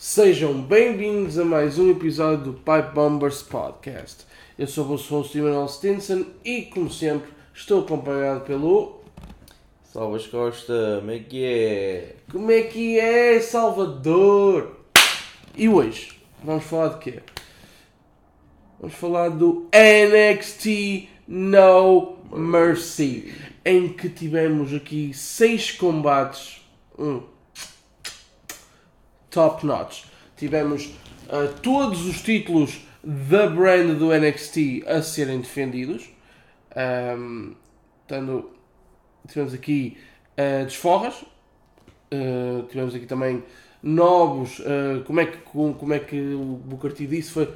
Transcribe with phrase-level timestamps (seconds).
[0.00, 4.24] Sejam bem-vindos a mais um episódio do Pipe Bombers Podcast.
[4.56, 9.00] Eu sou o vosso host Emanuel Stinson e, como sempre, estou acompanhado pelo.
[9.82, 12.16] Salvas Costa, como é que é?
[12.30, 14.76] Como é que é, Salvador?
[15.56, 16.12] E hoje,
[16.44, 17.20] vamos falar de quê?
[18.78, 23.34] Vamos falar do NXT No Mercy,
[23.64, 26.64] em que tivemos aqui seis combates.
[26.96, 27.20] Hum,
[29.30, 30.04] top notch.
[30.36, 30.86] Tivemos
[31.26, 36.10] uh, todos os títulos da brand do NXT a serem defendidos.
[36.76, 37.54] Um,
[38.06, 38.50] tendo,
[39.26, 39.96] tivemos aqui
[40.38, 41.14] uh, desforras.
[42.12, 43.42] Uh, tivemos aqui também
[43.82, 44.58] novos.
[44.60, 47.30] Uh, como, é que, como é que o Booker T disse?
[47.30, 47.52] Foi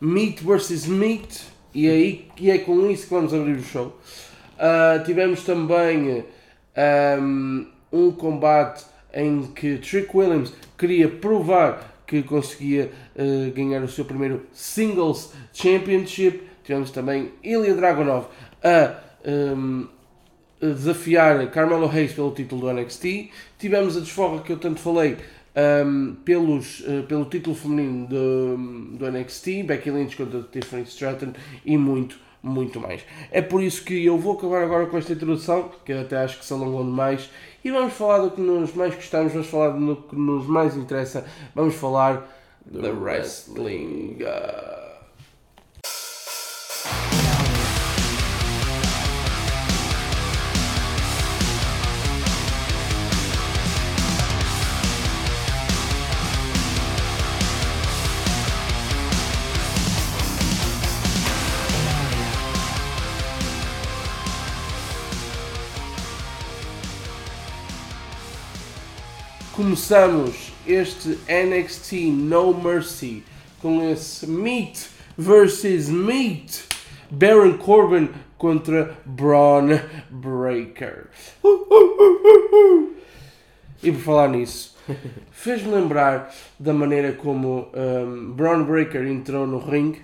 [0.00, 1.44] Meat versus Meat.
[1.74, 4.00] E, aí, e é com isso que vamos abrir o show.
[5.04, 6.24] Tivemos também
[7.20, 8.82] um, um combate
[9.12, 16.42] em que Trick Williams queria provar que conseguia uh, ganhar o seu primeiro Singles Championship.
[16.62, 18.26] Tivemos também Ilya Dragunov
[18.62, 19.88] a um,
[20.60, 23.30] desafiar Carmelo Hayes pelo título do NXT.
[23.58, 25.16] Tivemos a desfoga que eu tanto falei
[25.84, 28.56] um, pelos, uh, pelo título feminino do,
[28.98, 31.32] do NXT, Becky Lynch contra Tiffany Stratton
[31.64, 33.02] e muito, muito mais.
[33.30, 36.38] É por isso que eu vou acabar agora com esta introdução, que eu até acho
[36.38, 37.28] que se alongou demais,
[37.64, 41.26] e vamos falar do que nos mais gostamos, vamos falar do que nos mais interessa,
[41.54, 42.28] vamos falar
[42.64, 44.18] da wrestling.
[69.76, 73.22] Começamos este NXT No Mercy
[73.60, 76.64] com esse Meat versus Meat
[77.10, 79.78] Baron Corbin contra Braun
[80.08, 81.08] Breaker.
[83.82, 84.74] E por falar nisso,
[85.30, 90.00] fez-me lembrar da maneira como um, Braun Breaker entrou no ringue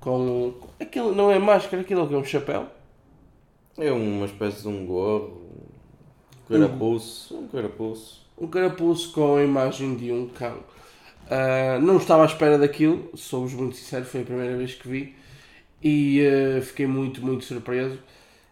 [0.00, 2.66] com aquilo não é máscara, aquilo que é um chapéu.
[3.76, 5.42] É uma espécie de um gorro,
[6.48, 10.58] um carapuço, um carapuço um carapuço com a imagem de um cão.
[11.26, 15.14] Uh, não estava à espera daquilo, sou-vos muito sincero, foi a primeira vez que vi
[15.80, 17.98] e uh, fiquei muito, muito surpreso.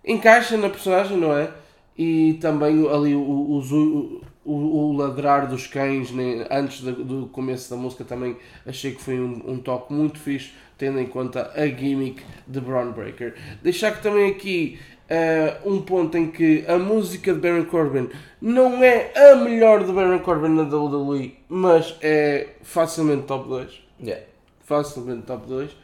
[0.04, 1.50] Encaixa na personagem, não é?
[1.98, 7.68] E também ali o, o, o, o ladrar dos cães né, antes do, do, começo
[7.68, 11.66] da música também achei que foi um, um, toque muito fixe, tendo em conta a
[11.66, 13.34] gimmick de Braun Breaker.
[13.60, 14.78] Deixar que também aqui
[15.10, 18.08] uh, um ponto em que a música de Baron Corbin
[18.40, 23.82] não é a melhor de Baron Corbin na WWE, mas é facilmente top 2.
[24.00, 24.24] Yeah.
[24.60, 25.76] Facilmente top 2.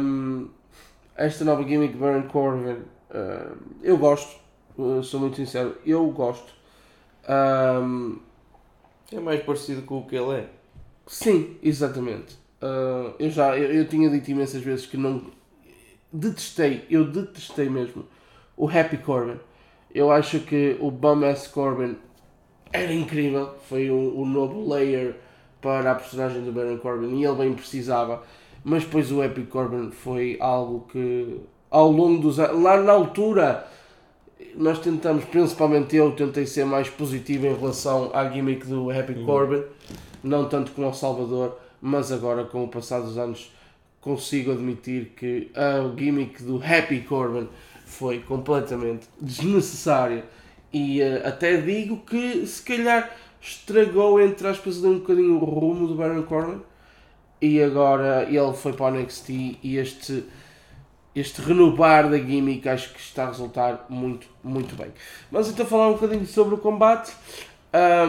[0.00, 0.48] Um,
[1.16, 2.78] esta nova gimmick de Baron Corbin,
[3.10, 4.40] uh, eu gosto,
[4.78, 6.52] uh, sou muito sincero, eu gosto.
[7.28, 8.18] Um,
[9.12, 10.48] é mais parecido com o que ele é.
[11.06, 12.34] Sim, exatamente.
[12.62, 15.22] Uh, eu já eu, eu, tinha dito imensas vezes que não
[16.14, 18.06] detestei, eu detestei mesmo
[18.56, 19.38] o Happy Corbin.
[19.92, 21.48] Eu acho que o Bum S.
[21.48, 21.96] Corbin
[22.72, 25.16] era incrível, foi o, o novo layer
[25.60, 28.22] para a personagem do Baron Corbin e ele bem precisava,
[28.62, 33.66] mas depois o Happy Corbin foi algo que ao longo dos anos, lá na altura
[34.56, 39.26] nós tentamos, principalmente eu, tentei ser mais positivo em relação à gimmick do Happy uhum.
[39.26, 39.62] Corbin,
[40.22, 43.52] não tanto como o Salvador, mas agora com o passar dos anos
[44.04, 47.48] consigo admitir que a gimmick do Happy Corbin
[47.86, 50.26] foi completamente desnecessária.
[50.70, 53.10] E uh, até digo que se calhar
[53.40, 56.60] estragou entre aspas um bocadinho o rumo do Baron Corbin.
[57.40, 59.30] E agora ele foi para o NXT
[59.62, 60.24] e este
[61.16, 64.88] este renovar da gimmick acho que está a resultar muito, muito bem.
[65.30, 67.12] Vamos então falar um bocadinho sobre o combate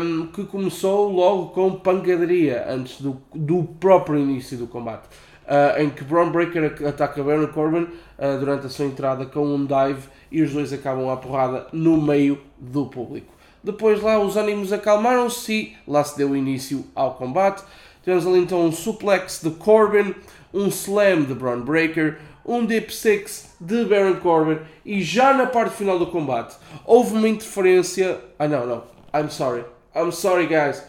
[0.01, 5.08] um, que começou logo com pancadaria antes do, do próprio início do combate
[5.47, 7.87] uh, em que Braun Breaker ataca Baron Corbin
[8.17, 12.01] uh, durante a sua entrada com um dive e os dois acabam a porrada no
[12.01, 13.33] meio do público.
[13.63, 17.63] Depois lá os ânimos acalmaram-se e lá se deu início ao combate.
[18.03, 20.13] Tivemos ali então um suplex de Corbin,
[20.53, 25.75] um slam de Braun Breaker, um dip six de Baron Corbin e já na parte
[25.75, 26.55] final do combate
[26.85, 28.19] houve uma interferência.
[28.37, 28.83] Ah não, não,
[29.13, 29.63] I'm sorry,
[29.95, 30.83] I'm sorry guys.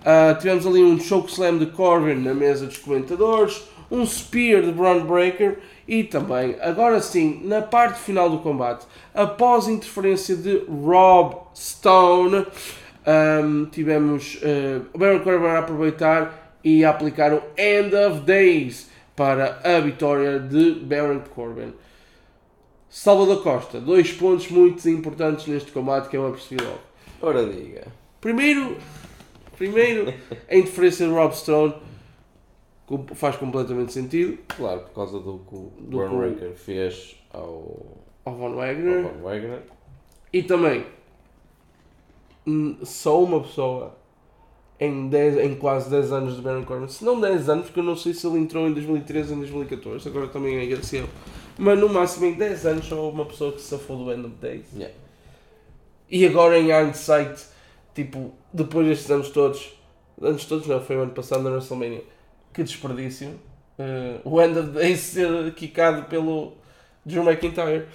[0.00, 4.72] Uh, tivemos ali um choke slam de Corbin na mesa dos comentadores, um Spear de
[4.72, 10.64] Braun Breaker e também, agora sim, na parte final do combate, após a interferência de
[10.68, 12.46] Rob Stone,
[13.08, 18.90] Um, tivemos uh, o Baron Corbin a aproveitar e a aplicar o End of Days
[19.16, 21.72] para a vitória de Baron Corbin.
[22.90, 26.80] Salvador Costa, dois pontos muito importantes neste combate que eu apercebi logo.
[27.22, 27.86] Ora diga.
[28.20, 28.76] Primeiro,
[29.56, 30.12] primeiro
[30.50, 31.74] a interferência de Rob Stone
[33.14, 34.38] faz completamente sentido.
[34.48, 35.72] Claro, por causa do que o
[36.16, 39.02] Breaker fez ao, Ao Von ao Wagner.
[39.02, 39.62] Von Wagner.
[40.32, 40.84] E também,
[42.46, 43.96] hum, só uma pessoa
[44.80, 47.84] em, 10, em quase 10 anos de Baron Corbin, se não 10 anos, porque eu
[47.84, 51.06] não sei se ele entrou em 2013 ou em 2014, agora também é agradeceu.
[51.58, 54.26] Mas no máximo em 10 anos só houve uma pessoa que se safou do End
[54.26, 54.66] of Days.
[54.72, 54.94] Yeah.
[56.08, 57.44] E agora em hindsight,
[57.94, 59.74] tipo, depois destes anos todos,
[60.22, 62.04] anos todos não, foi o ano passado na WrestleMania,
[62.58, 63.38] que desperdício.
[63.78, 66.54] eh, o End of Days ser quicado pelo
[67.06, 67.86] Drew McIntyre.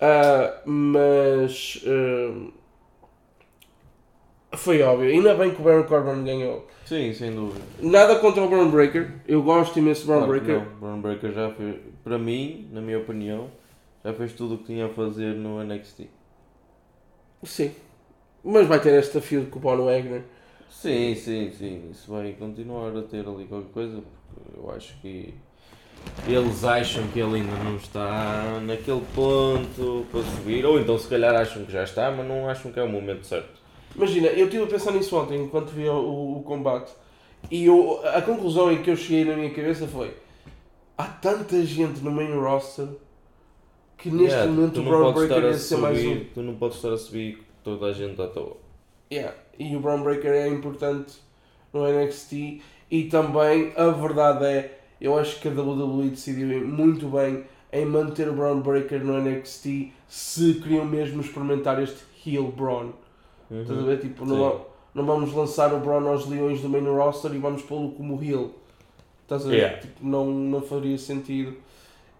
[0.00, 2.32] Ah, mas eh,
[4.56, 5.08] foi óbvio.
[5.10, 6.66] Ainda bem que o Baron Corbin ganhou.
[6.84, 7.64] Sim, sem dúvida.
[7.80, 9.20] Nada contra o Braun Breaker.
[9.26, 10.58] Eu gosto imenso do Braun Claro Breaker.
[10.68, 10.78] não.
[10.80, 13.48] Braun Breaker já fez, para mim, na minha opinião,
[14.04, 16.08] já fez tudo o que tinha a fazer no NXT.
[17.44, 17.72] Sim.
[18.44, 20.22] Mas vai ter este desafio com o Von Wagner.
[20.72, 21.90] Sim, sim, sim.
[21.90, 25.34] Isso vai continuar a ter ali qualquer coisa, porque eu acho que
[26.26, 31.34] eles acham que ele ainda não está naquele ponto para subir, ou então se calhar
[31.34, 33.60] acham que já está, mas não acham que é o momento certo.
[33.94, 36.92] Imagina, eu estive a pensar nisso ontem enquanto via o, o combate
[37.50, 40.16] e eu, a conclusão em que eu cheguei na minha cabeça foi
[40.96, 42.88] há tanta gente no main roster
[43.98, 46.20] que neste Yeah, momento o podes Breaker ia ser mais um.
[46.20, 48.56] subir, Tu não podes estar a subir toda a gente à toa.
[49.10, 49.34] Yeah.
[49.58, 51.14] E o Braun Breaker é importante
[51.72, 52.60] no NXT
[52.90, 58.28] e também a verdade é, eu acho que a WWE decidiu muito bem em manter
[58.28, 62.92] o Braun Breaker no NXT se queriam mesmo experimentar este heel Braun.
[63.50, 64.00] Estás a ver?
[64.00, 67.92] Tipo, não, não vamos lançar o Braun aos leões do main roster e vamos pô-lo
[67.92, 68.54] como heel.
[69.22, 69.56] Estás a ver?
[69.56, 69.78] Yeah.
[69.78, 71.56] Tipo, não, não faria sentido.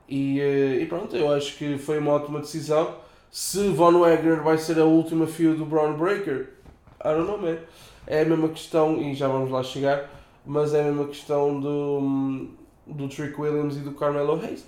[0.09, 2.97] E, eh, e pronto, eu acho que foi uma ótima decisão.
[3.31, 6.51] Se Von Wagner vai ser a última fio do Braun Breaker,
[7.05, 7.59] I don't know, man.
[8.07, 10.11] É a mesma questão, e já vamos lá chegar,
[10.45, 12.49] mas é a mesma questão do,
[12.87, 14.67] do Trick Williams e do Carmelo Hayes.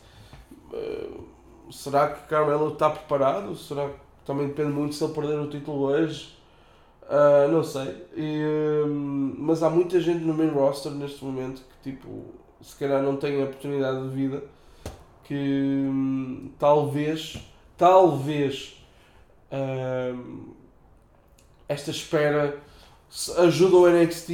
[0.73, 1.09] Eh,
[1.71, 3.57] será que Carmelo está preparado?
[3.57, 6.35] Será que também depende muito se ele perder o título hoje?
[7.09, 8.07] Ah, não sei.
[8.17, 12.25] E, hum, mas há muita gente no main roster neste momento que tipo,
[12.61, 14.43] se calhar não tem a oportunidade de vida
[15.25, 17.39] que hum, talvez,
[17.77, 18.85] talvez
[21.75, 22.56] esta espera
[23.38, 24.31] ajuda o NXT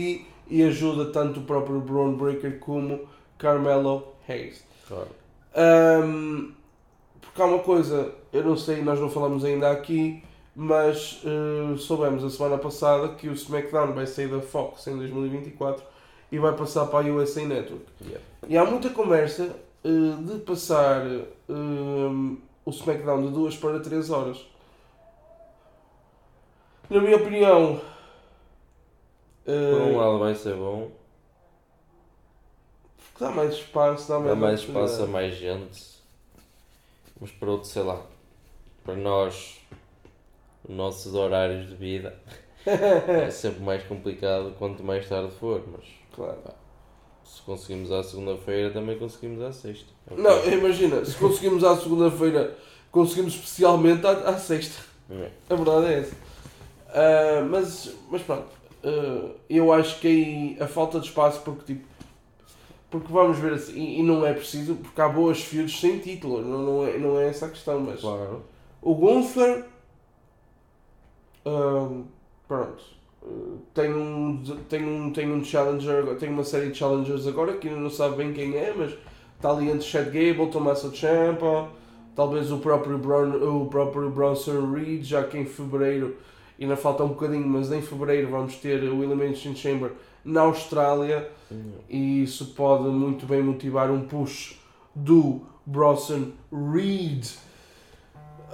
[0.49, 3.01] e ajuda tanto o próprio Braun Breaker como
[3.39, 4.65] Carmelo Hayes.
[4.87, 5.09] Claro.
[5.55, 6.53] Ahm,
[7.21, 10.23] porque há uma coisa, eu não sei, nós não falamos ainda aqui,
[10.55, 15.83] mas eh, soubemos a semana passada que o SmackDown vai sair da Fox em 2024
[16.33, 17.85] e vai passar para a USA Network.
[18.03, 18.21] Yeah.
[18.49, 19.89] E há muita conversa eh,
[20.21, 21.07] de passar
[21.49, 24.50] ehm, o SmackDown de 2 para 3 horas.
[26.91, 27.81] Na minha opinião,
[29.47, 30.91] eh, Por um lado vai ser bom,
[33.19, 35.81] dá mais espaço, dá mais, dá mais espaço a mais gente,
[37.21, 38.03] mas por outro, sei lá,
[38.85, 39.61] para nós,
[40.69, 42.19] os nossos horários de vida,
[42.67, 46.39] é sempre mais complicado quanto mais tarde for, mas Claro.
[47.25, 49.87] se conseguimos à segunda-feira também conseguimos à sexta.
[50.11, 50.55] É Não, é.
[50.55, 52.57] imagina, se conseguimos à segunda-feira,
[52.91, 54.83] conseguimos especialmente à, à sexta.
[55.09, 55.31] É.
[55.49, 56.30] A verdade é essa.
[56.93, 58.49] Ah, mas, mas pronto,
[58.85, 61.87] ah, eu acho que aí a falta de espaço, porque tipo,
[62.91, 66.43] porque vamos ver assim, e, e não é preciso, porque há boas feuds sem título,
[66.43, 68.45] não, não, é, não é essa a questão, mas Claro.
[68.83, 69.65] o Gunther,
[71.45, 71.89] ah,
[72.49, 72.83] pronto,
[73.75, 77.91] tem um, tem, um, tem um challenger, tem uma série de challengers agora que não
[77.91, 78.93] sabe bem quem é, mas
[79.37, 81.69] está ali entre Chad Gable, Tommaso Ciampa,
[82.17, 86.17] talvez o próprio, Braun, o próprio Bronson Reed, já que em Fevereiro,
[86.65, 89.93] ainda falta um bocadinho, mas em Fevereiro vamos ter o Elimination Chamber
[90.25, 91.31] na Austrália
[91.89, 94.59] e isso pode muito bem motivar um push
[94.95, 97.27] do Bronson Reed.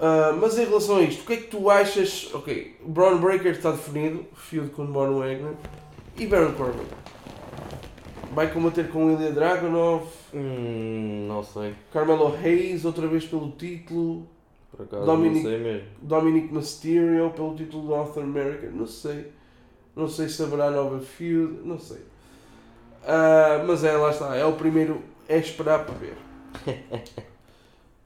[0.01, 2.31] Ah, mas em relação a isto, o que é que tu achas?
[2.35, 5.55] Ok, Braun Breaker está definido, feud com Von Wagner
[6.17, 6.85] e Baron Corbin.
[8.35, 14.29] Vai combater com Ilya Dragunov, Hum, não sei, Carmelo Hayes, outra vez pelo título,
[14.77, 15.89] por acaso Dominic- não sei mesmo.
[16.03, 19.33] Dominic Mysterio pelo título de North America, não sei.
[19.95, 21.99] Não sei se haverá nova feud, não sei.
[23.07, 26.17] Ah, mas é, lá está, é o primeiro, é esperar para ver.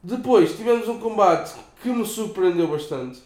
[0.02, 3.20] Depois tivemos um combate que me surpreendeu bastante,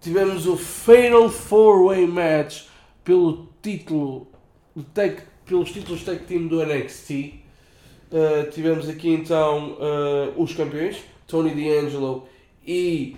[0.00, 2.64] tivemos o Fatal 4-Way Match
[3.04, 4.26] pelo título
[4.74, 7.10] do tag, pelos títulos tag team do NXT.
[8.10, 12.26] Uh, tivemos aqui então uh, os campeões, Tony D'Angelo
[12.68, 13.16] e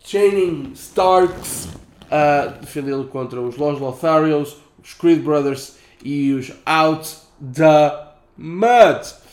[0.00, 1.68] Channing Starks,
[2.10, 7.16] a defendê-lo contra os Los Lotharios, os Creed Brothers e os Out
[7.54, 7.92] the
[8.36, 9.26] Mud.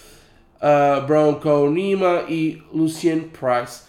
[0.63, 3.81] Uh, Bronco Nima e Lucien Price.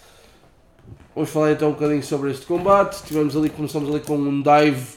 [1.14, 3.04] Vamos falar então um bocadinho sobre este combate.
[3.04, 4.97] Tivemos ali, começamos ali com um dive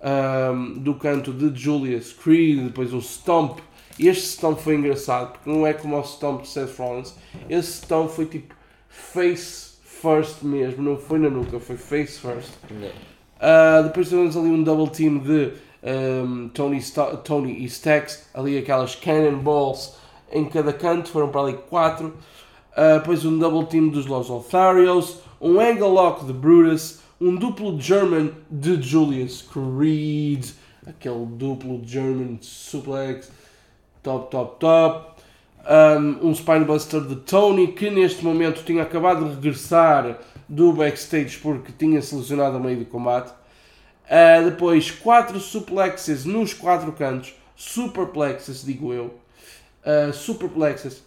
[0.00, 3.60] um, do canto de Julius Creed, depois um stomp
[3.98, 7.14] este stomp foi engraçado, porque não é como o stomp de Seth Rollins.
[7.50, 8.54] Esse stomp foi tipo
[8.88, 12.50] face first mesmo, não foi na nuca, foi face first.
[12.70, 15.52] Uh, depois tivemos ali um double team de
[15.82, 16.80] um, Tony,
[17.24, 19.96] Tony e Stacks, ali aquelas cannonballs
[20.30, 22.16] em cada canto, foram para ali quatro.
[22.76, 27.80] Uh, depois um double team dos Los Lotharios, um angle lock de Brutus, um duplo
[27.80, 30.46] German de Julius Creed,
[30.86, 33.30] aquele duplo German suplex
[34.02, 35.17] top, top, top.
[35.66, 41.72] Um, um Spinebuster de Tony, que neste momento tinha acabado de regressar do backstage porque
[41.72, 43.30] tinha se lesionado a meio do combate.
[44.06, 49.14] Uh, depois, quatro suplexes nos quatro cantos, superplexes, digo eu.
[49.84, 51.02] Uh, superplexes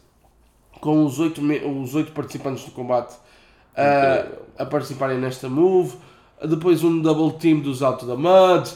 [0.79, 5.97] com os oito, os oito participantes do combate uh, a participarem nesta move.
[6.47, 8.69] Depois, um double team dos Out the Mud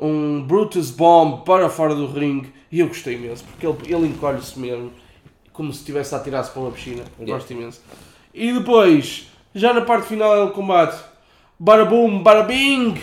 [0.00, 4.58] um Brutus Bomb para fora do ringue e eu gostei imenso, porque ele, ele encolhe-se
[4.58, 4.92] mesmo,
[5.58, 7.02] como se estivesse a tirar-se para uma piscina.
[7.18, 7.32] Yeah.
[7.32, 7.80] Gosto imenso.
[8.32, 10.96] E depois, já na parte final do combate,
[11.58, 12.94] Bada Boom, Bada Bing,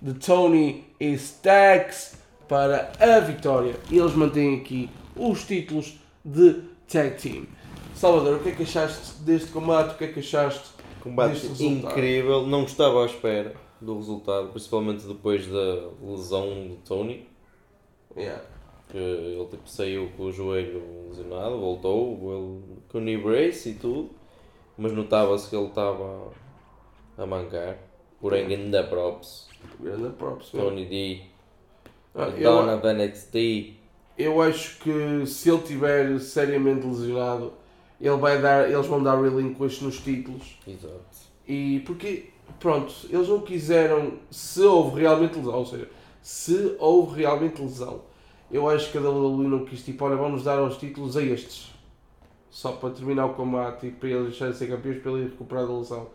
[0.00, 2.18] de Tony e Stacks
[2.48, 3.76] para a vitória.
[3.88, 7.46] E eles mantêm aqui os títulos de Tag Team.
[7.94, 9.94] Salvador, o que é que achaste deste combate?
[9.94, 15.06] O que é que achaste combate deste incrível, não estava à espera do resultado, principalmente
[15.06, 17.28] depois da lesão do Tony.
[18.16, 18.42] Yeah.
[18.92, 23.74] Que ele tipo, saiu com o joelho lesionado, voltou ele, com o knee brace e
[23.74, 24.10] tudo,
[24.76, 26.30] mas notava-se que ele estava
[27.16, 27.78] a mancar.
[28.20, 29.48] Porém, ainda props.
[29.82, 30.50] Ainda props.
[30.50, 31.22] Tony D.
[32.14, 33.76] Ah, Dona eu, NXT.
[34.18, 37.54] Eu acho que se ele estiver seriamente lesionado,
[37.98, 40.58] ele vai dar, eles vão dar relinquish nos títulos.
[40.68, 41.32] Exato.
[41.48, 45.88] E porque pronto, eles não quiseram, se houve realmente lesão, ou seja,
[46.20, 48.02] se houve realmente lesão,
[48.52, 51.72] eu acho que a WWE não quis, tipo, olha, vamos dar os títulos a estes,
[52.50, 55.66] só para terminar o combate e para eles deixarem de ser campeões, para ele recuperar
[55.66, 56.08] da lesão.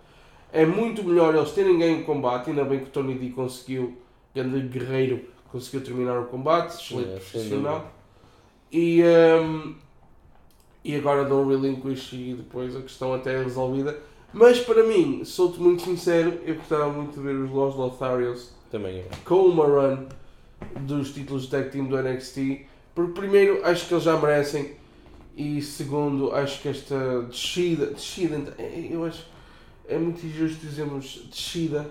[0.54, 3.98] É muito melhor eles terem ganho o combate, ainda bem que o Tony D conseguiu,
[4.36, 7.92] grande guerreiro, conseguiu terminar o combate, excelente é, profissional.
[8.72, 9.02] E,
[9.42, 9.76] um,
[10.84, 13.98] e agora dão relinquish e depois a questão até é resolvida.
[14.32, 19.06] Mas para mim, sou-te muito sincero, eu gostava muito de ver os Los Lotharios Também
[19.24, 20.06] com uma run
[20.82, 22.66] dos títulos de tag team do NXT.
[22.94, 24.74] Porque primeiro acho que eles já merecem
[25.36, 28.56] e segundo acho que esta descida, descida
[28.90, 29.24] eu acho
[29.88, 31.90] é muito injusto dizermos descida,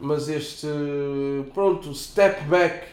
[0.00, 0.66] mas este
[1.52, 2.86] pronto, step back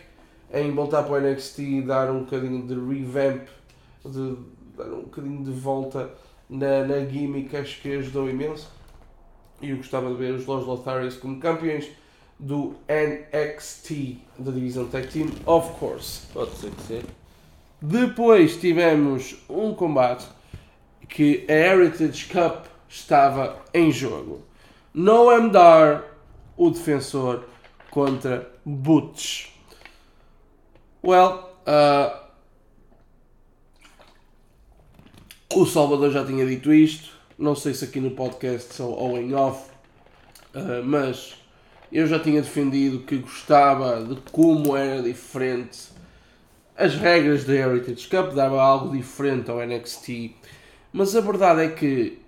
[0.52, 3.48] em voltar para o NXT e dar um bocadinho de revamp,
[4.06, 4.36] de
[4.76, 6.10] dar um bocadinho de volta
[6.50, 8.70] na, na gimmick, acho que ajudou imenso.
[9.62, 11.90] E eu gostava de ver os Los Lotharios como campeões
[12.40, 16.28] do NXT, da divisão Tag Team, of course.
[16.34, 17.02] Pode ser que sim.
[17.82, 20.26] Depois tivemos um combate
[21.08, 24.44] que a Heritage Cup estava em jogo.
[24.94, 26.04] Noam Dar,
[26.56, 27.44] o defensor,
[27.92, 29.50] contra Butch.
[31.04, 32.30] Well, uh,
[35.52, 39.72] O Salvador já tinha dito isto, não sei se aqui no podcast ou em off,
[40.54, 41.34] uh, mas
[41.92, 45.90] eu já tinha defendido que gostava de como era diferente
[46.78, 50.32] as regras da Heritage Cup, dava algo diferente ao NXT,
[50.94, 52.20] mas a verdade é que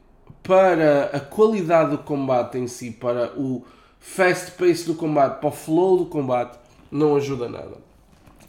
[0.43, 3.63] para a qualidade do combate em si, para o
[3.99, 6.59] fast pace do combate, para o flow do combate,
[6.91, 7.77] não ajuda nada.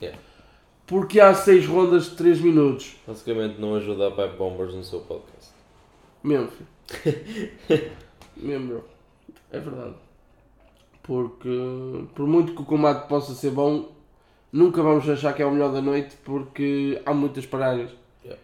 [0.00, 0.18] Yeah
[0.92, 2.96] porque há 6 rondas de 3 minutos.
[3.06, 5.50] Basicamente não ajuda a Pipe Bombers no seu podcast.
[6.22, 6.50] Mesmo,
[8.36, 8.84] Mesmo, bro.
[9.50, 9.94] É verdade.
[11.02, 13.88] Porque, por muito que o combate possa ser bom,
[14.52, 17.90] nunca vamos achar que é o melhor da noite porque há muitas paragens.
[18.24, 18.40] Yeah.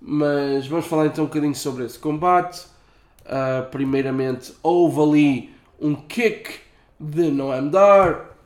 [0.00, 2.66] Mas vamos falar então um bocadinho sobre esse combate.
[3.24, 6.60] Uh, primeiramente, houve ali um kick
[7.00, 8.36] de Noam Dar.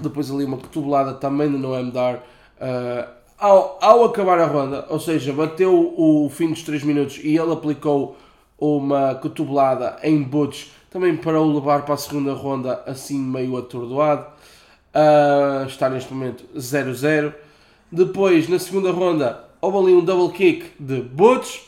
[0.00, 2.22] Depois ali uma cotovelada também de Noam Dar
[2.60, 3.08] Uh,
[3.38, 7.50] ao, ao acabar a ronda, ou seja, bateu o fim dos 3 minutos e ele
[7.50, 8.18] aplicou
[8.58, 14.26] uma cotovelada em Butch também para o levar para a segunda ronda assim meio atordoado.
[14.92, 17.32] Uh, está neste momento 0-0.
[17.90, 21.60] Depois, na segunda ronda, houve ali um double kick de Butch.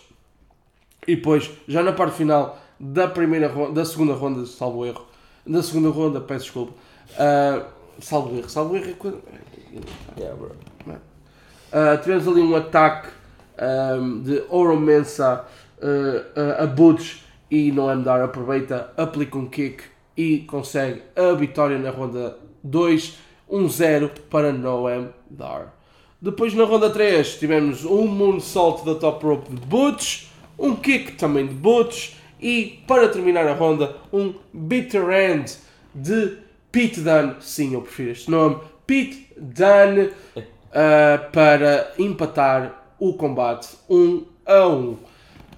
[1.07, 5.07] E depois, já na parte final da primeira ronda, da segunda ronda, salvo erro,
[5.47, 7.64] da segunda ronda, peço desculpa, uh,
[8.00, 10.21] salvo erro, salvo erro é.
[10.21, 10.52] Yeah, bro.
[10.87, 13.09] Uh, tivemos ali um ataque
[13.99, 15.47] um, de Oro Mensa
[15.79, 17.23] uh, a Butch
[17.53, 19.85] e Noam Dar aproveita, aplica um kick
[20.17, 23.19] e consegue a vitória na ronda 2,
[23.51, 25.75] 1-0 para Noam Dar.
[26.19, 30.29] Depois na ronda 3 tivemos um moonsault da top rope de Butch,
[30.59, 35.55] um kick também de Butch e para terminar a ronda um bitter end
[35.95, 36.39] de
[36.71, 44.25] Pete Dunne, sim eu prefiro este nome, Pete Dunne uh, para empatar o combate 1
[44.47, 45.12] a 1.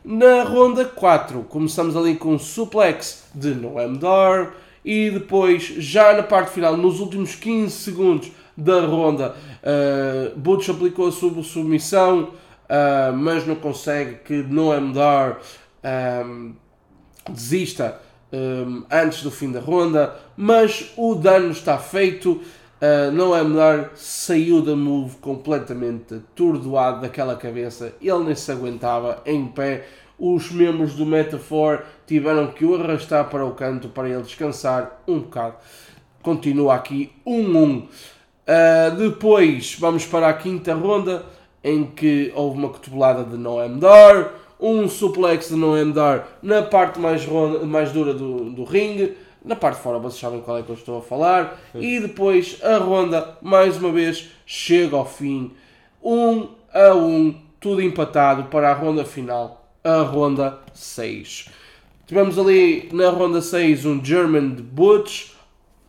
[0.04, 4.52] Na ronda 4 começamos ali com um suplex de Noam Dar
[4.84, 11.08] e depois já na parte final, nos últimos 15 segundos da ronda, uh, Butch aplicou
[11.08, 15.40] a sua submissão, uh, mas não consegue que Noam Dar
[16.22, 16.52] um,
[17.30, 17.98] desista
[18.30, 22.42] um, antes do fim da ronda, mas o dano está feito
[22.84, 29.22] Uh, não é melhor, saiu da move completamente atordoado daquela cabeça, ele nem se aguentava
[29.24, 29.86] em pé.
[30.18, 35.20] Os membros do Metafor tiveram que o arrastar para o canto para ele descansar um
[35.20, 35.54] bocado.
[36.22, 37.30] Continua aqui 1-1.
[37.32, 37.78] Um, um.
[37.78, 41.24] uh, depois vamos para a quinta ronda
[41.62, 47.00] em que houve uma cotovelada de Noam Dar, um suplex de Noam Dar na parte
[47.00, 50.62] mais, ronda, mais dura do, do ringue na parte de fora vocês sabem qual é
[50.62, 51.60] que eu estou a falar.
[51.72, 51.80] Sim.
[51.80, 55.52] E depois a ronda, mais uma vez, chega ao fim.
[56.02, 61.48] 1 um a 1, um, tudo empatado para a ronda final, a ronda 6.
[62.06, 65.30] Tivemos ali na ronda 6 um German de Butch,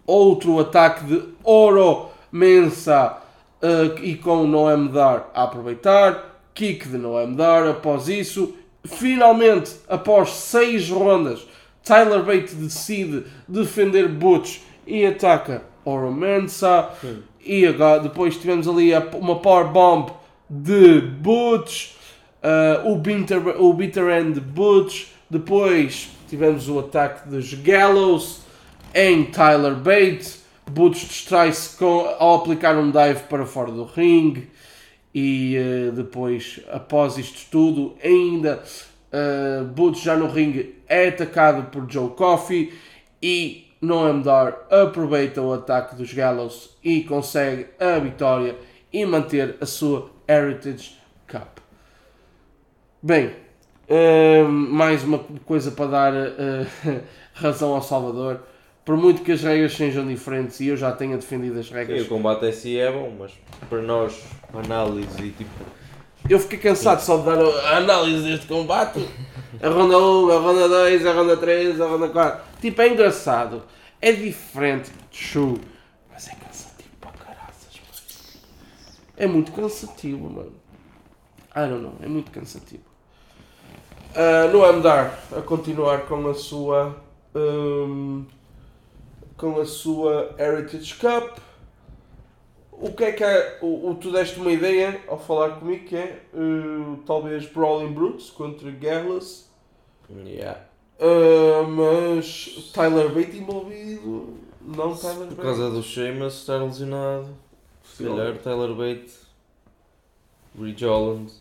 [0.06, 3.18] outro ataque de Oro Mensa
[3.62, 8.54] uh, e com Noam Dar a aproveitar, kick de Noam Dar após isso.
[8.86, 11.46] Finalmente, após 6 rondas,
[11.86, 16.90] Tyler Bate decide defender Butch e ataca Oro Mensa.
[17.40, 20.10] E agora, depois tivemos ali uma power bomb
[20.50, 21.92] de Butch,
[22.44, 25.06] uh, o, bitter, o bitter end de Butch.
[25.30, 28.42] Depois tivemos o ataque dos Gallows
[28.94, 30.44] em Tyler Bate.
[30.68, 31.78] Butch distrai-se
[32.18, 34.50] ao aplicar um dive para fora do ringue.
[35.14, 38.64] E uh, depois, após isto tudo, ainda
[39.16, 42.74] Uh, Butch já no ringue é atacado por Joe Coffey
[43.22, 48.58] e Noam Dar aproveita o ataque dos Gallows e consegue a vitória
[48.92, 50.98] e manter a sua Heritage
[51.30, 51.60] Cup.
[53.02, 53.32] Bem,
[53.88, 56.68] uh, mais uma coisa para dar uh,
[57.34, 58.42] razão ao Salvador.
[58.84, 62.02] Por muito que as regras sejam diferentes e eu já tenha defendido as regras.
[62.02, 63.32] Sim, o combate é si é bom, mas
[63.70, 64.24] para nós,
[64.54, 65.50] análise e tipo
[66.30, 69.08] eu fiquei cansado só de dar a análise deste combate.
[69.62, 72.42] A ronda 1, a ronda 2, a ronda 3, a ronda 4.
[72.62, 73.64] Tipo, é engraçado.
[74.02, 75.62] É diferente, true.
[76.12, 78.44] Mas é cansativo para caraças, mano.
[79.18, 80.54] É muito cansativo, mano.
[81.56, 82.84] I don't know, é muito cansativo.
[84.12, 86.98] Uh, no andar, a continuar com a sua.
[87.34, 88.26] Um,
[89.38, 91.38] com a sua Heritage Cup
[92.82, 93.60] o que é que é.
[93.62, 98.30] O, o, tu deste uma ideia ao falar comigo que é uh, talvez Brawling Brutes
[98.30, 99.46] contra Garrus.
[100.10, 100.62] Yeah.
[101.00, 104.38] Uh, mas Tyler Bate envolvido.
[104.62, 105.36] Não Tyler Bate.
[105.36, 107.30] Por causa do Sheamus estar lesionado.
[107.84, 109.12] Se calhar Tyler Bate,
[110.60, 111.32] Ridge Holland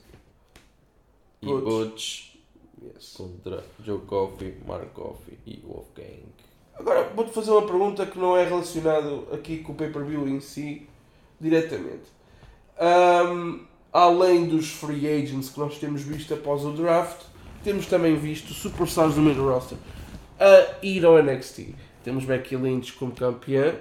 [1.42, 2.36] e Butch, Butch
[2.82, 3.14] yes.
[3.16, 6.22] contra Joe Coffey, Mark Coffey e Wolfgang.
[6.74, 10.86] Agora vou-te fazer uma pergunta que não é relacionado aqui com o pay-per-view em si
[11.40, 12.12] diretamente.
[12.80, 17.24] Um, além dos free agents que nós temos visto após o draft,
[17.62, 19.78] temos também visto superstars do main roster
[20.38, 21.74] a ir ao NXT.
[22.02, 23.74] Temos Becky Lynch como campeã,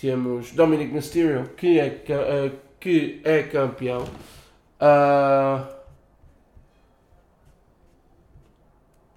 [0.00, 4.02] temos Dominic Mysterio que é, uh, que é campeão.
[4.78, 5.74] Uh,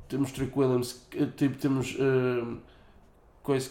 [0.08, 1.06] temos Trick Williams,
[1.36, 2.58] tipo, temos uh,
[3.44, 3.70] coisa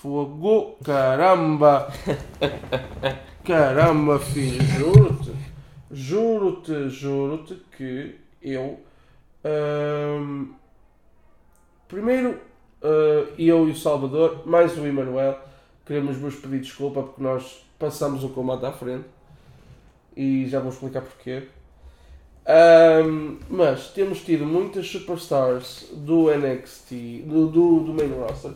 [0.00, 1.92] fogo, caramba!
[3.44, 5.30] Caramba, filho, juro-te,
[5.92, 8.80] juro-te, juro-te que eu.
[9.44, 10.52] Hum,
[11.86, 12.40] primeiro,
[12.82, 15.38] uh, eu e o Salvador, mais o Emanuel,
[15.84, 19.06] queremos vos pedir desculpa porque nós passamos o combate à frente
[20.16, 21.44] e já vou explicar porquê.
[22.48, 28.52] Ahm, mas temos tido muitas superstars do NXT, do, do, do main roster,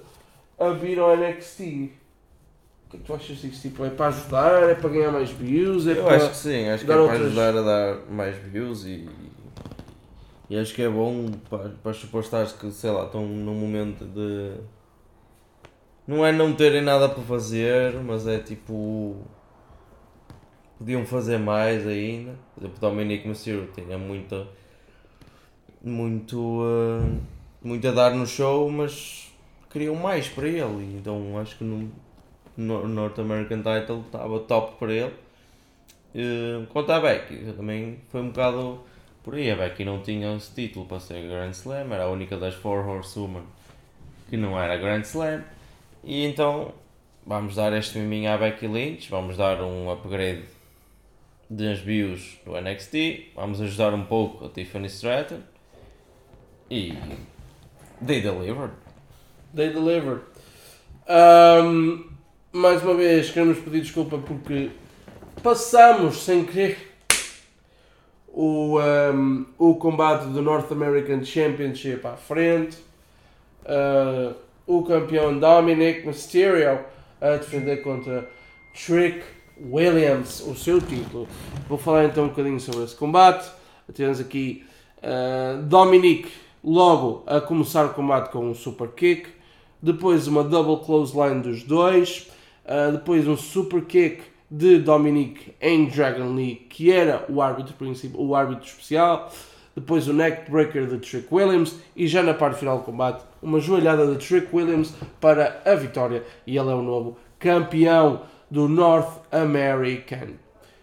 [0.60, 1.60] a vir ao NXT.
[1.60, 3.62] O que é que tu achas disso?
[3.62, 6.16] Tipo, é para ajudar, é para ganhar mais views, é Eu para...
[6.16, 9.08] acho que sim, acho que é para outras- ajudar a dar mais views e,
[10.50, 14.54] e acho que é bom para, para os que, sei lá, estão num momento de.
[16.06, 19.16] Não é não terem nada para fazer, mas é tipo.
[20.76, 22.34] Podiam fazer mais ainda.
[22.54, 24.46] Por exemplo, o Dominic Mysterio tinha muita.
[25.82, 26.60] Muito.
[26.64, 27.06] ah,
[27.62, 29.29] muito a dar no show, mas
[29.70, 30.96] queriam mais para ele.
[30.96, 31.90] Então acho que no,
[32.56, 35.14] no North American Title estava top para ele.
[36.14, 38.80] Eh, Quanto à Becky, também foi um bocado
[39.22, 39.50] por aí.
[39.50, 42.86] A Becky não tinha esse título para ser Grand Slam, era a única das Four
[42.86, 43.44] Horsewomen
[44.28, 45.42] que não era Grand Slam.
[46.02, 46.72] E então
[47.26, 50.44] vamos dar este miminho à Becky Lynch, vamos dar um upgrade
[51.48, 55.40] das views do NXT, vamos ajudar um pouco a Tiffany Stratton
[56.70, 56.96] e
[58.04, 58.72] they delivered.
[59.54, 60.22] They delivered.
[61.08, 62.04] Ahm,
[62.52, 64.70] mais uma vez, queremos pedir desculpa porque
[65.42, 66.78] passamos sem querer
[68.28, 72.78] o, ahm, o combate do North American Championship à frente.
[73.64, 74.34] Ah,
[74.66, 76.80] o campeão Dominic Mysterio
[77.20, 78.28] a defender contra
[78.72, 79.22] Trick
[79.60, 81.28] Williams, o seu título.
[81.68, 83.50] Vou falar então um bocadinho sobre esse combate.
[83.94, 84.64] Temos aqui
[85.02, 86.30] ah, Dominic
[86.62, 89.28] logo a começar o combate com um super kick,
[89.82, 92.30] depois uma double clothesline dos dois,
[92.66, 98.20] ah, depois um super kick de Dominic em Dragon Lee, que era o árbitro principal,
[98.20, 99.32] o árbitro especial,
[99.74, 104.06] depois o neckbreaker de Trick Williams e já na parte final do combate uma joelhada
[104.06, 110.34] de Trick Williams para a vitória e ele é o novo campeão do North American.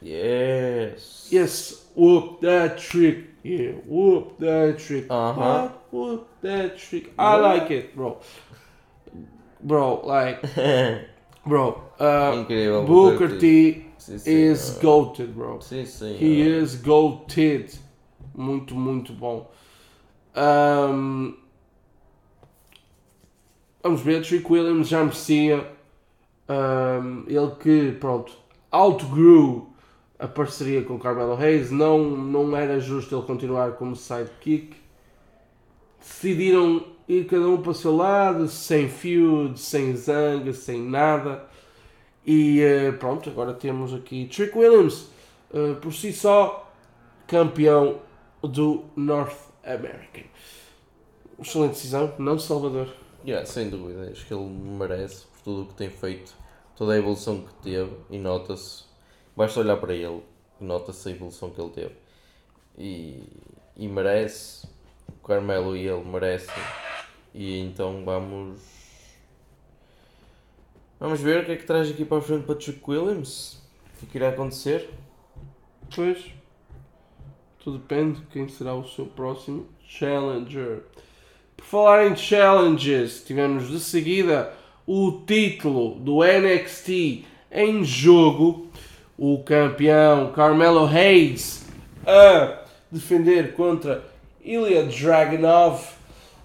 [0.01, 1.27] Yes!
[1.31, 3.27] Yes, whoop that trick.
[3.43, 5.07] Yeah, whoop that trick.
[5.09, 5.33] Uh-huh.
[5.33, 5.87] What?
[5.91, 7.13] Whoop that trick.
[7.17, 8.17] I like it, bro.
[9.59, 10.41] Bro, like,
[11.45, 11.81] bro.
[11.99, 12.85] Uh, Incrível.
[12.85, 15.59] Booker T Sim, sim, is ah, goated, bro.
[15.61, 16.15] Sim, sim.
[16.17, 17.77] He ah, is goated.
[18.33, 19.51] Muito, muito bom.
[20.35, 21.35] Um,
[23.81, 25.69] vamos ver, Trick Williams já merecia.
[26.47, 28.31] Um, ele que, pronto,
[28.71, 29.67] outgrew
[30.19, 31.71] a parceria com Carmelo Hayes.
[31.71, 34.75] Não, não era justo ele continuar como sidekick.
[35.99, 41.45] Decidiram ir cada um para o seu lado, sem feud, sem zanga, sem nada.
[42.25, 45.07] E eh, pronto, agora temos aqui Trick Williams,
[45.53, 46.69] eh, por si só,
[47.25, 47.99] campeão
[48.41, 50.25] do North American.
[51.39, 52.89] Excelente decisão, não Salvador.
[53.25, 56.33] Yeah, sem dúvida, acho que ele merece por tudo o que tem feito,
[56.75, 58.83] toda a evolução que teve e nota-se,
[59.35, 60.21] basta olhar para ele
[60.59, 61.95] e nota-se a evolução que ele teve
[62.77, 63.23] e,
[63.75, 64.67] e merece,
[65.27, 66.55] Carmelo e ele merecem
[67.33, 68.59] e então vamos
[70.99, 73.61] vamos ver o que é que traz aqui para a frente para Chuck Williams,
[73.93, 74.89] o que é que irá acontecer.
[75.93, 76.25] Pois,
[77.59, 80.83] tudo depende de quem será o seu próximo challenger.
[81.55, 84.51] Por falar em challenges, tivemos de seguida
[84.87, 88.67] o título do NXT em jogo.
[89.17, 91.67] O campeão Carmelo Hayes
[92.05, 94.03] a defender contra
[94.47, 95.81] Ilya Dragunov.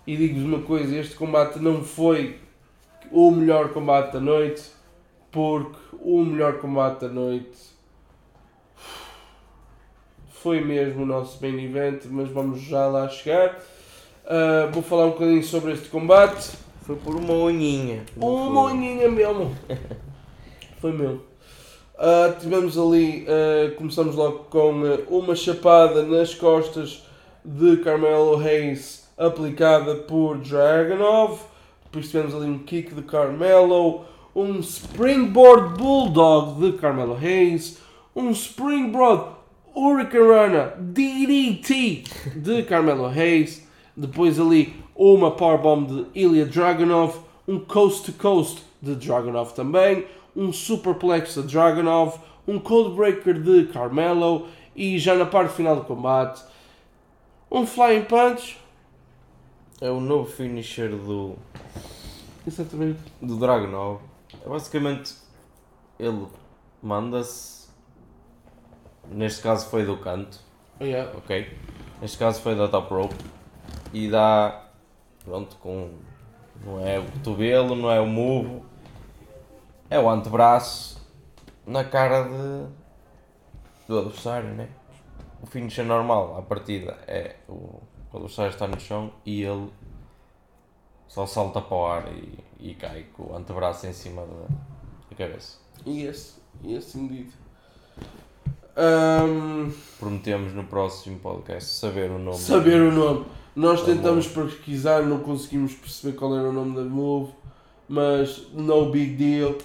[0.05, 2.37] E digo-vos uma coisa: este combate não foi
[3.13, 4.65] o melhor combate da noite,
[5.31, 7.57] porque o melhor combate da noite
[10.27, 13.61] foi mesmo o nosso main event, mas vamos já lá chegar.
[14.27, 16.51] Ah, vou falar um bocadinho sobre este combate.
[16.83, 18.03] Foi por uma unhinha.
[18.17, 18.73] Uma foi?
[18.73, 19.57] unhinha mesmo.
[20.81, 21.23] Foi mesmo.
[21.97, 27.05] Ah, tivemos ali, ah, começamos logo com uma chapada nas costas
[27.45, 31.41] de Carmelo Hayes aplicada por Dragonov.
[31.85, 37.79] Depois tivemos ali um kick de Carmelo, um springboard bulldog de Carmelo Hayes,
[38.15, 39.25] um springboard
[39.75, 42.05] Hurricane Runner DDT
[42.37, 43.67] de Carmelo Hayes.
[43.97, 50.53] Depois ali uma powerbomb de Ilya Dragunov, um coast to coast de Dragunov também, um
[50.53, 56.43] superplex de Dragunov, um codebreaker de Carmelo e já na parte final do combate
[57.53, 58.59] um flying punch.
[59.81, 61.37] É o novo finisher do,
[62.47, 63.01] Exatamente.
[63.21, 64.01] do Dragunov.
[64.45, 65.15] É Basicamente,
[65.99, 66.27] ele
[66.83, 67.69] manda-se.
[69.11, 70.39] Neste caso foi do canto,
[70.81, 71.11] Oh, yeah.
[71.17, 71.59] ok?
[72.01, 73.17] Neste caso foi da top rope.
[73.93, 74.69] E dá.
[75.25, 75.91] Pronto, com.
[76.65, 78.63] Não é o cotovelo, não é o move.
[79.91, 81.01] É o antebraço
[81.67, 82.67] na cara de,
[83.87, 84.69] do adversário, né?
[85.43, 89.69] O finisher normal, à partida, é o, o adversário está no chão e ele
[91.09, 94.47] só salta para o ar e, e cai com o antebraço em cima da,
[95.11, 95.59] da cabeça.
[95.87, 97.31] Yes, yes indeed.
[98.77, 102.39] Um, Prometemos no próximo podcast saber o nome.
[102.39, 103.27] saber o nome.
[103.55, 107.35] Nós tentamos pesquisar, não conseguimos perceber qual era o nome da move,
[107.87, 109.59] mas no big deal.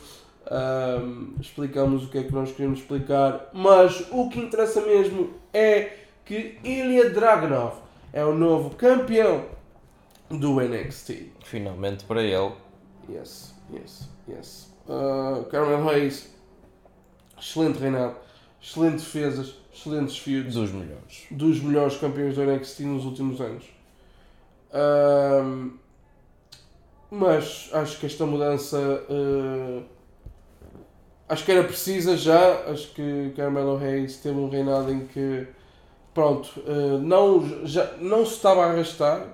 [0.49, 5.91] Um, explicamos o que é que nós queremos explicar, mas o que interessa mesmo é
[6.23, 7.75] que Ilya Dragunov
[8.13, 9.45] é o novo campeão
[10.29, 11.31] do NXT.
[11.43, 12.51] Finalmente para ele.
[13.09, 14.73] Yes, yes, yes.
[14.87, 16.33] Uh, Carmen Reis,
[17.37, 18.15] excelente reinado,
[18.61, 21.25] excelentes defesas, excelentes feuds, Dos melhores.
[21.29, 23.65] dos melhores campeões do NXT nos últimos anos.
[24.73, 25.71] Ahm,
[27.11, 28.77] mas acho que esta mudança
[29.09, 29.83] uh,
[31.27, 32.63] acho que era precisa já.
[32.69, 35.47] Acho que Carmelo Reis teve um reinado em que
[36.13, 39.27] pronto, uh, não, já, não se estava a arrastar,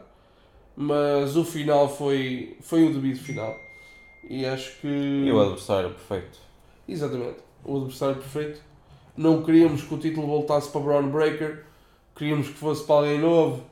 [0.76, 3.56] mas o final foi, foi o devido final.
[4.30, 4.88] E acho que.
[4.88, 6.40] E o adversário perfeito.
[6.88, 7.38] Exatamente.
[7.64, 8.62] O adversário perfeito.
[9.16, 11.64] Não queríamos que o título voltasse para Braun Breaker.
[12.16, 13.64] Queríamos que fosse para alguém novo.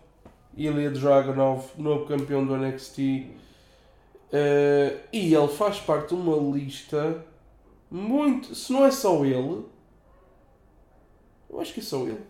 [0.56, 3.28] Ilya Dragunov, novo campeão do NXT.
[4.32, 7.24] Eh, e ele faz parte de uma lista
[7.92, 8.56] muito.
[8.56, 9.66] Se não é só ele.
[11.50, 12.24] Eu acho que é só ele.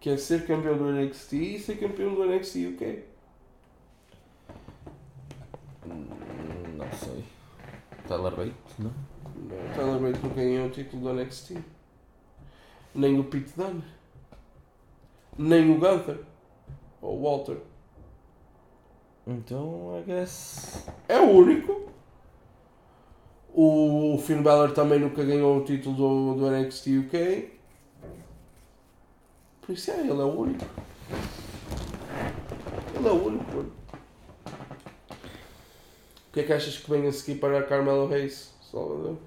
[0.00, 3.04] Que é ser campeão do NXT e ser campeão do NXT UK.
[5.86, 6.06] Hum,
[6.76, 7.24] Não sei.
[8.08, 8.54] Tyler Bate?
[8.80, 8.90] Não.
[8.90, 11.56] O Tyler Bate não ganhou o título do NXT.
[12.94, 13.84] Nem o Pete Dunne.
[15.38, 16.24] Nem o Gunther.
[17.00, 17.58] Ou o Walter.
[19.26, 20.86] Então, I guess.
[21.08, 21.91] É o único.
[23.54, 27.50] O Finn Balor também nunca ganhou o título do, do NXT UK.
[29.60, 30.64] Por isso é, ele é o único.
[32.94, 33.56] Ele é o único.
[33.56, 33.72] mano.
[36.28, 39.18] O que é que achas que vem a seguir para a Carmelo Reis, Salvador?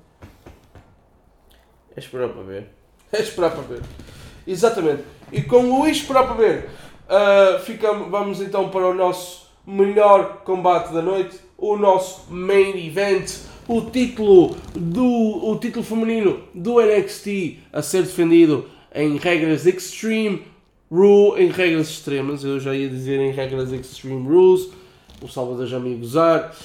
[1.95, 2.67] É esperar para ver.
[3.13, 3.83] É esperar para ver.
[4.47, 5.03] Exatamente.
[5.31, 6.69] E com o esperar para ver,
[7.07, 13.31] ah, ficamos, vamos então para o nosso melhor combate da noite, o nosso main event,
[13.67, 15.03] o título do
[15.49, 20.43] o título feminino do NXT a ser defendido em regras extreme
[20.89, 24.69] rule, em regras extremas, eu já ia dizer em regras extreme rules,
[25.21, 26.55] o Salvador já me gozar.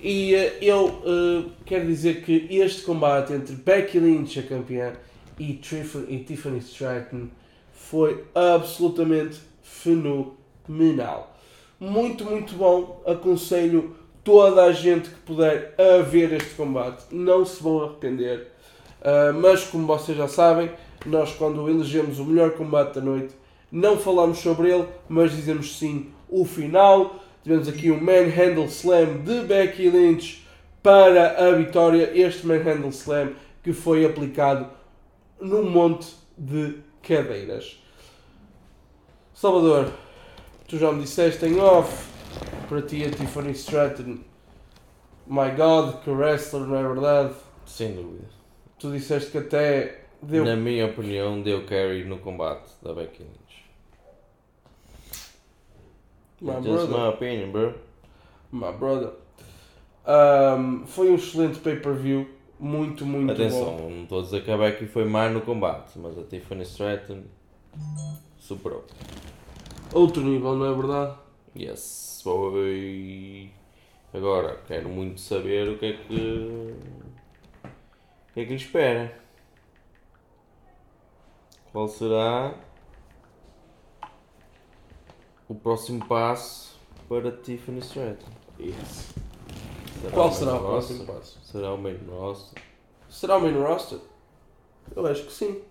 [0.00, 4.92] E eh, eu eh, quero dizer que este combate entre Becky Lynch, a campeã,
[5.38, 7.28] e, Trif- e Tiffany Stratton
[7.72, 11.36] foi absolutamente fenomenal.
[11.80, 13.02] Muito, muito bom.
[13.06, 13.96] Aconselho
[14.28, 17.06] toda a gente que puder a ver este combate.
[17.10, 18.48] Não se vão arrepender.
[19.00, 20.70] Ah, mas, como vocês já sabem,
[21.06, 23.34] nós, quando elegemos o melhor combate da noite,
[23.72, 27.16] não falamos sobre ele, mas dizemos sim o final.
[27.42, 30.46] Tivemos aqui um Manhandle Slam de Becky Lynch
[30.82, 32.10] para a vitória.
[32.12, 33.30] Este Manhandle Slam
[33.62, 34.68] que foi aplicado
[35.40, 37.82] num monte de cadeiras.
[39.32, 39.90] Salvador,
[40.66, 42.17] tu já me disseste em off
[42.68, 44.18] para ti a Tiffany Stratton.
[45.26, 47.34] My God, que wrestler, não é verdade?
[47.66, 48.28] Sem dúvida.
[48.78, 50.44] Tu disseste que até deu.
[50.44, 53.64] Na minha opinião, deu carry no combate da Becky Lynch.
[56.40, 56.88] My brother.
[56.88, 57.74] my opinion, bro.
[58.52, 59.10] My brother.
[60.06, 62.28] Um, foi um excelente pay-per-view.
[62.60, 63.90] Muito, muito Atenção, bom.
[63.90, 67.22] não estou a dizer que a Becky foi má no combate, mas a Tiffany Stratton
[68.36, 68.84] superou.
[69.92, 71.16] Outro nível, não é verdade?
[71.56, 73.50] Yes, foi.
[74.12, 76.74] Agora, quero muito saber o que é que.
[77.64, 79.18] O que é que lhe espera.
[81.72, 82.54] Qual será
[85.48, 88.30] o próximo passo para Tiffany Stratton?
[88.58, 89.14] Yes.
[90.00, 91.38] Será Qual o será o próximo passo?
[91.44, 92.62] Será o main roster?
[93.08, 93.98] Será o main roster?
[94.94, 95.62] Eu acho que sim.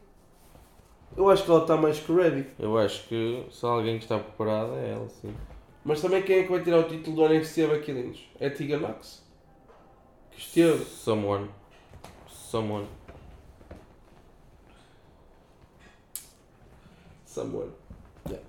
[1.15, 2.47] Eu acho que ela está mais que ready.
[2.59, 5.33] Eu acho que só alguém que está preparado é ela, sim.
[5.87, 8.29] Mas também quem é que vai tirar o título do NXT a Becky Lynch?
[8.41, 9.23] É Tegan Nox.
[10.31, 10.83] Que esteve.
[10.83, 11.49] Someone.
[12.27, 12.87] Someone.
[17.25, 17.71] Someone.
[18.27, 18.45] Yeah.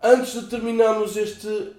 [0.00, 1.74] Antes de terminarmos este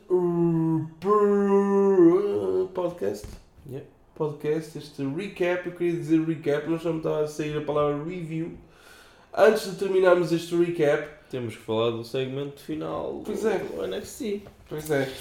[2.74, 3.26] podcast,
[3.66, 3.88] Yeah.
[4.14, 8.04] podcast, este recap, eu queria dizer recap, mas não me estava a sair a palavra
[8.04, 8.58] review.
[9.34, 13.58] Antes de terminarmos este recap, Temos que falar do segmento final Pois é.
[13.58, 14.44] do NXT.
[14.70, 15.12] pois é,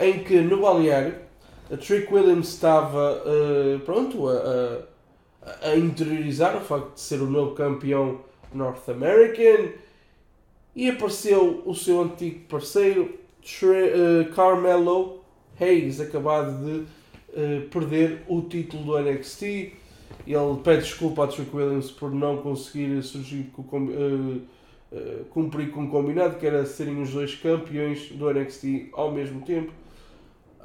[0.00, 1.14] em que no balneário
[1.70, 4.32] a Trick Williams estava uh, pronto a,
[5.44, 8.20] a- a interiorizar o facto de ser o novo campeão
[8.54, 9.72] North American
[10.74, 13.66] e apareceu o seu antigo parceiro Tre
[14.30, 15.20] uh, Carmelo
[15.60, 19.42] Hayes, acabado de uh, perder o título do NXT.
[20.26, 23.62] Ele pede desculpa a Trick Williams por não conseguir surgir com,
[24.92, 29.42] uh, cumprir com o combinado, que era serem os dois campeões do NXT ao mesmo
[29.42, 29.72] tempo.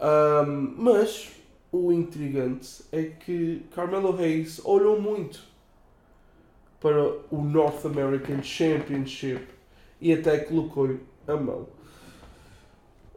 [0.02, 1.32] Um, mas
[1.72, 5.42] o intrigante é que Carmelo Hayes olhou muito
[6.80, 9.48] para o North American Championship
[10.02, 11.68] e até colocou-lhe a mão.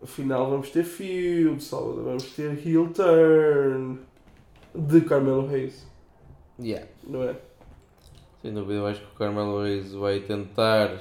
[0.03, 3.99] Afinal, vamos ter feud, Salvador, vamos ter heel turn
[4.75, 5.87] de Carmelo Hayes.
[6.61, 6.87] Yeah.
[7.03, 7.37] Não é?
[8.43, 11.01] Sem dúvida, eu acho que o Carmelo Hayes vai tentar.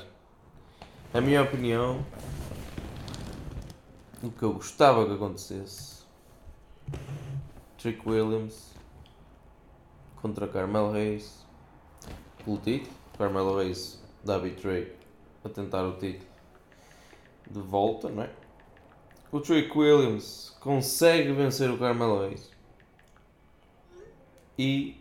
[1.14, 2.06] A minha opinião,
[4.24, 6.04] o que eu gostava que acontecesse:
[7.78, 8.74] Trick Williams
[10.22, 11.46] contra Carmelo Hayes
[12.44, 12.96] pelo título.
[13.18, 14.96] Carmelo Hayes dá Trey
[15.44, 16.26] a tentar o título
[17.50, 18.30] de volta, não é?
[19.32, 22.50] O Trick Williams consegue vencer o Carmelo Hayes
[24.58, 25.00] e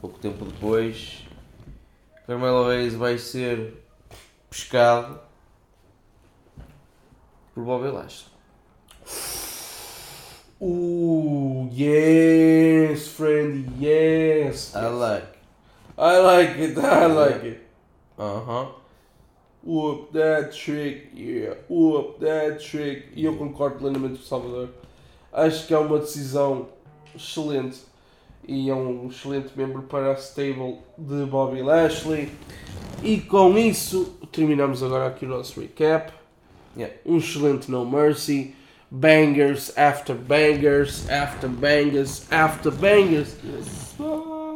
[0.00, 1.26] pouco tempo depois
[2.26, 3.74] Carmelo Hayes vai ser
[4.48, 5.20] pescado
[7.54, 8.30] por Bobby Lashley.
[10.62, 14.74] Ooh, yes, friend, yes.
[14.74, 15.38] I like.
[15.98, 17.60] I like it, I like it.
[18.18, 18.66] Uh huh.
[19.62, 23.08] Whoop that trick, yeah, whoop that trick.
[23.14, 24.68] E eu concordo plenamente com o Salvador.
[25.32, 26.68] Acho que é uma decisão
[27.14, 27.89] excelente
[28.46, 32.30] e é um excelente membro para a stable de Bobby Lashley.
[33.02, 36.12] E com isso terminamos agora aqui o nosso recap.
[36.76, 36.96] Yeah.
[37.04, 38.54] Um excelente No Mercy.
[38.92, 43.36] Bangers after bangers, after bangers, after bangers.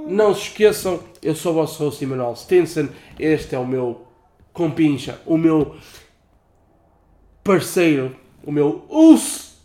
[0.08, 2.88] Não se esqueçam, eu sou o vosso host Emanuel Stinson.
[3.16, 4.08] Este é o meu
[4.52, 5.76] compincha, o meu
[7.44, 9.56] parceiro, o meu us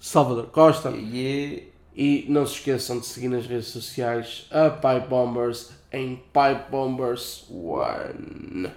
[0.00, 0.88] Salvador Costa.
[0.88, 1.67] Yeah.
[2.00, 7.44] E não se esqueçam de seguir nas redes sociais a Pipe Bombers em Pipe Bombers
[7.50, 8.70] One.